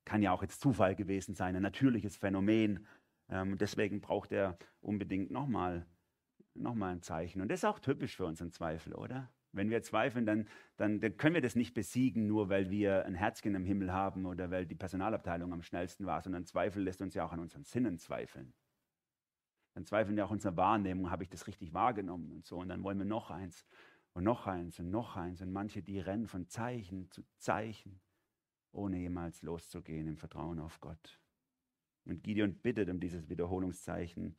[0.06, 2.88] kann ja auch jetzt Zufall gewesen sein, ein natürliches Phänomen.
[3.32, 5.88] Ähm, deswegen braucht er unbedingt nochmal
[6.54, 7.42] noch mal ein Zeichen.
[7.42, 9.32] Und das ist auch typisch für unseren Zweifel, oder?
[9.54, 13.16] Wenn wir zweifeln, dann, dann, dann, können wir das nicht besiegen, nur weil wir ein
[13.16, 17.14] Herzchen im Himmel haben oder weil die Personalabteilung am schnellsten war, sondern Zweifel lässt uns
[17.14, 18.54] ja auch an unseren Sinnen zweifeln.
[19.74, 22.58] Dann zweifeln wir auch unsere Wahrnehmung, habe ich das richtig wahrgenommen und so.
[22.58, 23.66] Und dann wollen wir noch eins
[24.14, 25.42] und noch eins und noch eins.
[25.42, 28.02] Und manche, die rennen von Zeichen zu Zeichen,
[28.72, 31.21] ohne jemals loszugehen im Vertrauen auf Gott.
[32.06, 34.36] Und Gideon bittet um dieses Wiederholungszeichen,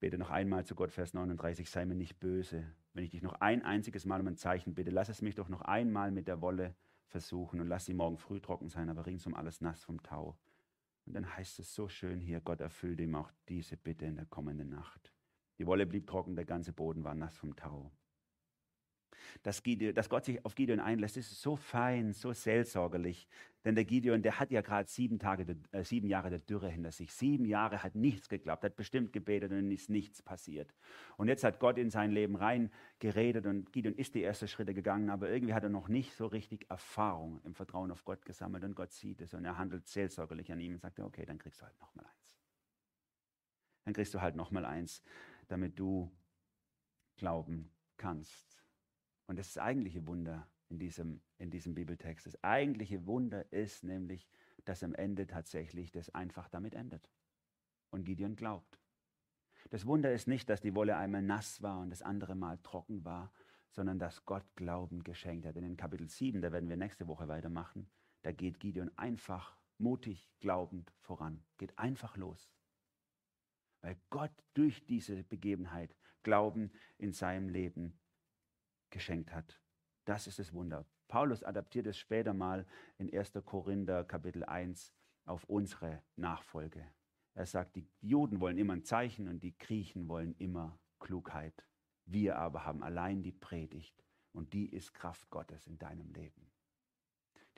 [0.00, 2.64] Bete noch einmal zu Gott, Vers 39, sei mir nicht böse.
[2.94, 5.48] Wenn ich dich noch ein einziges Mal um ein Zeichen bitte, lass es mich doch
[5.48, 6.76] noch einmal mit der Wolle
[7.06, 10.38] versuchen und lass sie morgen früh trocken sein, aber ringsum alles nass vom Tau.
[11.04, 14.26] Und dann heißt es so schön hier, Gott erfüllte ihm auch diese Bitte in der
[14.26, 15.12] kommenden Nacht.
[15.58, 17.90] Die Wolle blieb trocken, der ganze Boden war nass vom Tau
[19.42, 23.28] dass, Gideon, dass Gott sich auf Gideon einlässt, ist so fein, so seelsorgerlich.
[23.64, 27.12] Denn der Gideon, der hat ja gerade sieben, äh, sieben Jahre der Dürre hinter sich.
[27.12, 30.72] Sieben Jahre hat nichts geklappt, hat bestimmt gebetet und ist nichts passiert.
[31.16, 35.10] Und jetzt hat Gott in sein Leben reingeredet und Gideon ist die ersten Schritte gegangen,
[35.10, 38.74] aber irgendwie hat er noch nicht so richtig Erfahrung im Vertrauen auf Gott gesammelt und
[38.74, 41.66] Gott sieht es und er handelt seelsorgerlich an ihm und sagt, okay, dann kriegst du
[41.66, 42.32] halt nochmal eins.
[43.84, 45.02] Dann kriegst du halt nochmal eins,
[45.48, 46.10] damit du
[47.16, 48.67] glauben kannst.
[49.28, 52.26] Und das ist das eigentliche Wunder in diesem, in diesem Bibeltext.
[52.26, 54.26] Das eigentliche Wunder ist nämlich,
[54.64, 57.10] dass am Ende tatsächlich das einfach damit endet.
[57.90, 58.80] Und Gideon glaubt.
[59.70, 63.04] Das Wunder ist nicht, dass die Wolle einmal nass war und das andere Mal trocken
[63.04, 63.30] war,
[63.70, 65.56] sondern dass Gott Glauben geschenkt hat.
[65.56, 67.88] Denn in Kapitel 7, da werden wir nächste Woche weitermachen,
[68.22, 72.50] da geht Gideon einfach mutig glaubend voran, geht einfach los.
[73.82, 77.98] Weil Gott durch diese Begebenheit Glauben in seinem Leben
[78.90, 79.60] geschenkt hat.
[80.04, 80.86] Das ist das Wunder.
[81.08, 82.66] Paulus adaptiert es später mal
[82.98, 83.32] in 1.
[83.44, 84.92] Korinther Kapitel 1
[85.24, 86.86] auf unsere Nachfolge.
[87.34, 91.66] Er sagt, die Juden wollen immer ein Zeichen und die Griechen wollen immer Klugheit.
[92.04, 96.50] Wir aber haben allein die Predigt und die ist Kraft Gottes in deinem Leben.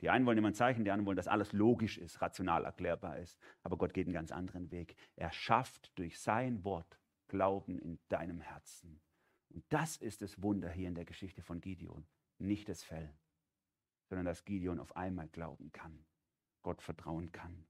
[0.01, 3.19] Die einen wollen immer ein Zeichen, die anderen wollen, dass alles logisch ist, rational erklärbar
[3.19, 3.39] ist.
[3.61, 4.95] Aber Gott geht einen ganz anderen Weg.
[5.15, 8.99] Er schafft durch sein Wort Glauben in deinem Herzen.
[9.53, 12.05] Und das ist das Wunder hier in der Geschichte von Gideon.
[12.37, 13.13] Nicht das Fell,
[14.09, 16.05] sondern dass Gideon auf einmal glauben kann,
[16.61, 17.65] Gott vertrauen kann.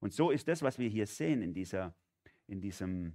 [0.00, 1.94] Und so ist das, was wir hier sehen in, dieser,
[2.46, 3.14] in diesem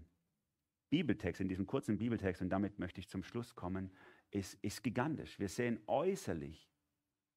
[0.89, 3.91] Bibeltext, in diesem kurzen Bibeltext, und damit möchte ich zum Schluss kommen,
[4.31, 5.37] ist, ist gigantisch.
[5.37, 6.71] Wir sehen äußerlich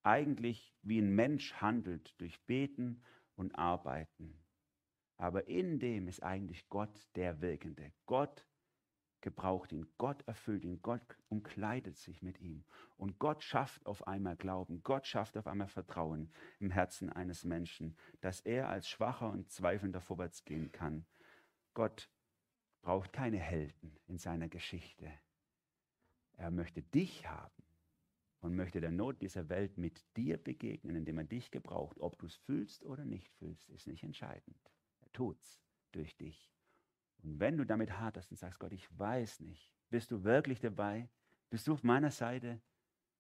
[0.03, 3.03] eigentlich, wie ein Mensch handelt durch Beten
[3.35, 4.41] und Arbeiten.
[5.17, 7.93] Aber in dem ist eigentlich Gott der Wirkende.
[8.07, 8.47] Gott
[9.23, 12.65] gebraucht ihn, Gott erfüllt ihn, Gott umkleidet sich mit ihm.
[12.97, 17.97] Und Gott schafft auf einmal Glauben, Gott schafft auf einmal Vertrauen im Herzen eines Menschen,
[18.21, 21.07] dass er als Schwacher und Zweifelnder vorwärts gehen kann.
[21.75, 22.11] Gott
[22.83, 25.11] braucht keine Helden in seiner Geschichte.
[26.33, 27.63] Er möchte dich haben
[28.41, 32.01] und möchte der Not dieser Welt mit dir begegnen, indem er dich gebraucht.
[32.01, 34.57] Ob du es fühlst oder nicht fühlst, ist nicht entscheidend.
[35.01, 35.61] Er tut's
[35.93, 36.51] durch dich.
[37.23, 41.09] Und wenn du damit haderst und sagst, Gott, ich weiß nicht, bist du wirklich dabei?
[41.51, 42.61] Bist du auf meiner Seite?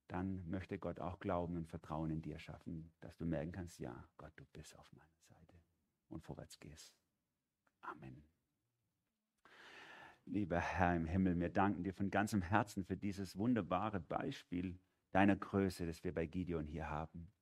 [0.08, 4.08] Dann möchte Gott auch Glauben und Vertrauen in dir schaffen, dass du merken kannst, ja,
[4.16, 5.60] Gott, du bist auf meiner Seite
[6.08, 6.94] und vorwärts gehst.
[7.80, 8.24] Amen.
[10.24, 14.78] Lieber Herr im Himmel, wir danken dir von ganzem Herzen für dieses wunderbare Beispiel
[15.12, 17.32] deiner Größe, das wir bei Gideon hier haben.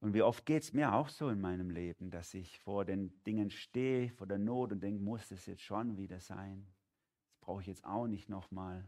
[0.00, 3.22] Und wie oft geht es mir auch so in meinem Leben, dass ich vor den
[3.24, 6.66] Dingen stehe, vor der Not und denke, muss das jetzt schon wieder sein?
[7.30, 8.86] Das brauche ich jetzt auch nicht nochmal.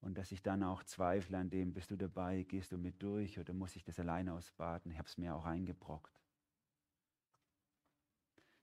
[0.00, 3.38] Und dass ich dann auch zweifle an dem, bist du dabei, gehst du mit durch
[3.38, 4.90] oder muss ich das alleine ausbaden?
[4.90, 6.20] Ich habe es mir auch eingebrockt.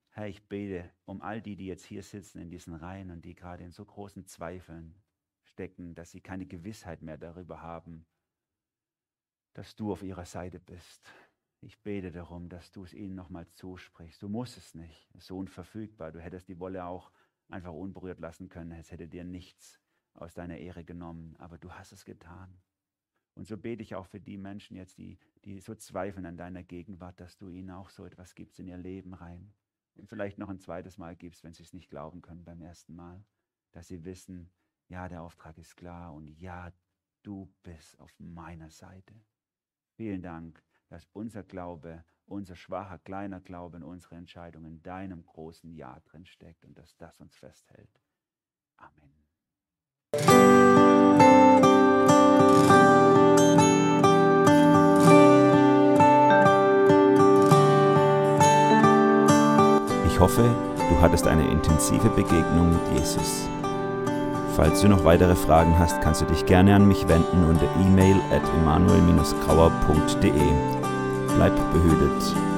[0.10, 3.34] Herr, ich bete um all die, die jetzt hier sitzen in diesen Reihen und die
[3.34, 4.94] gerade in so großen Zweifeln
[5.42, 8.06] stecken, dass sie keine Gewissheit mehr darüber haben,
[9.54, 11.08] dass du auf ihrer Seite bist.
[11.62, 14.22] Ich bete darum, dass du es ihnen nochmal zusprichst.
[14.22, 15.10] Du musst es nicht.
[15.14, 16.12] Es ist so unverfügbar.
[16.12, 17.12] Du hättest die Wolle auch
[17.48, 18.72] einfach unberührt lassen können.
[18.74, 19.80] Es hätte dir nichts
[20.14, 21.36] aus deiner Ehre genommen.
[21.38, 22.62] Aber du hast es getan.
[23.36, 26.64] Und so bete ich auch für die Menschen jetzt, die, die so zweifeln an deiner
[26.64, 29.54] Gegenwart, dass du ihnen auch so etwas gibst in ihr Leben rein.
[29.96, 32.96] Und vielleicht noch ein zweites Mal gibst, wenn sie es nicht glauben können beim ersten
[32.96, 33.24] Mal.
[33.72, 34.52] Dass sie wissen,
[34.88, 36.72] ja, der Auftrag ist klar und ja,
[37.24, 39.16] du bist auf meiner Seite.
[39.96, 45.72] Vielen Dank, dass unser Glaube, unser schwacher, kleiner Glaube in unsere Entscheidung in deinem großen
[45.72, 48.02] Ja drin steckt und dass das uns festhält.
[48.78, 49.14] Amen.
[60.08, 60.44] Ich hoffe,
[60.90, 63.48] du hattest eine intensive Begegnung mit Jesus.
[64.56, 68.18] Falls du noch weitere Fragen hast, kannst du dich gerne an mich wenden unter e-mail
[68.32, 70.32] at emanuel-grauer.de.
[71.36, 72.53] Bleib behütet.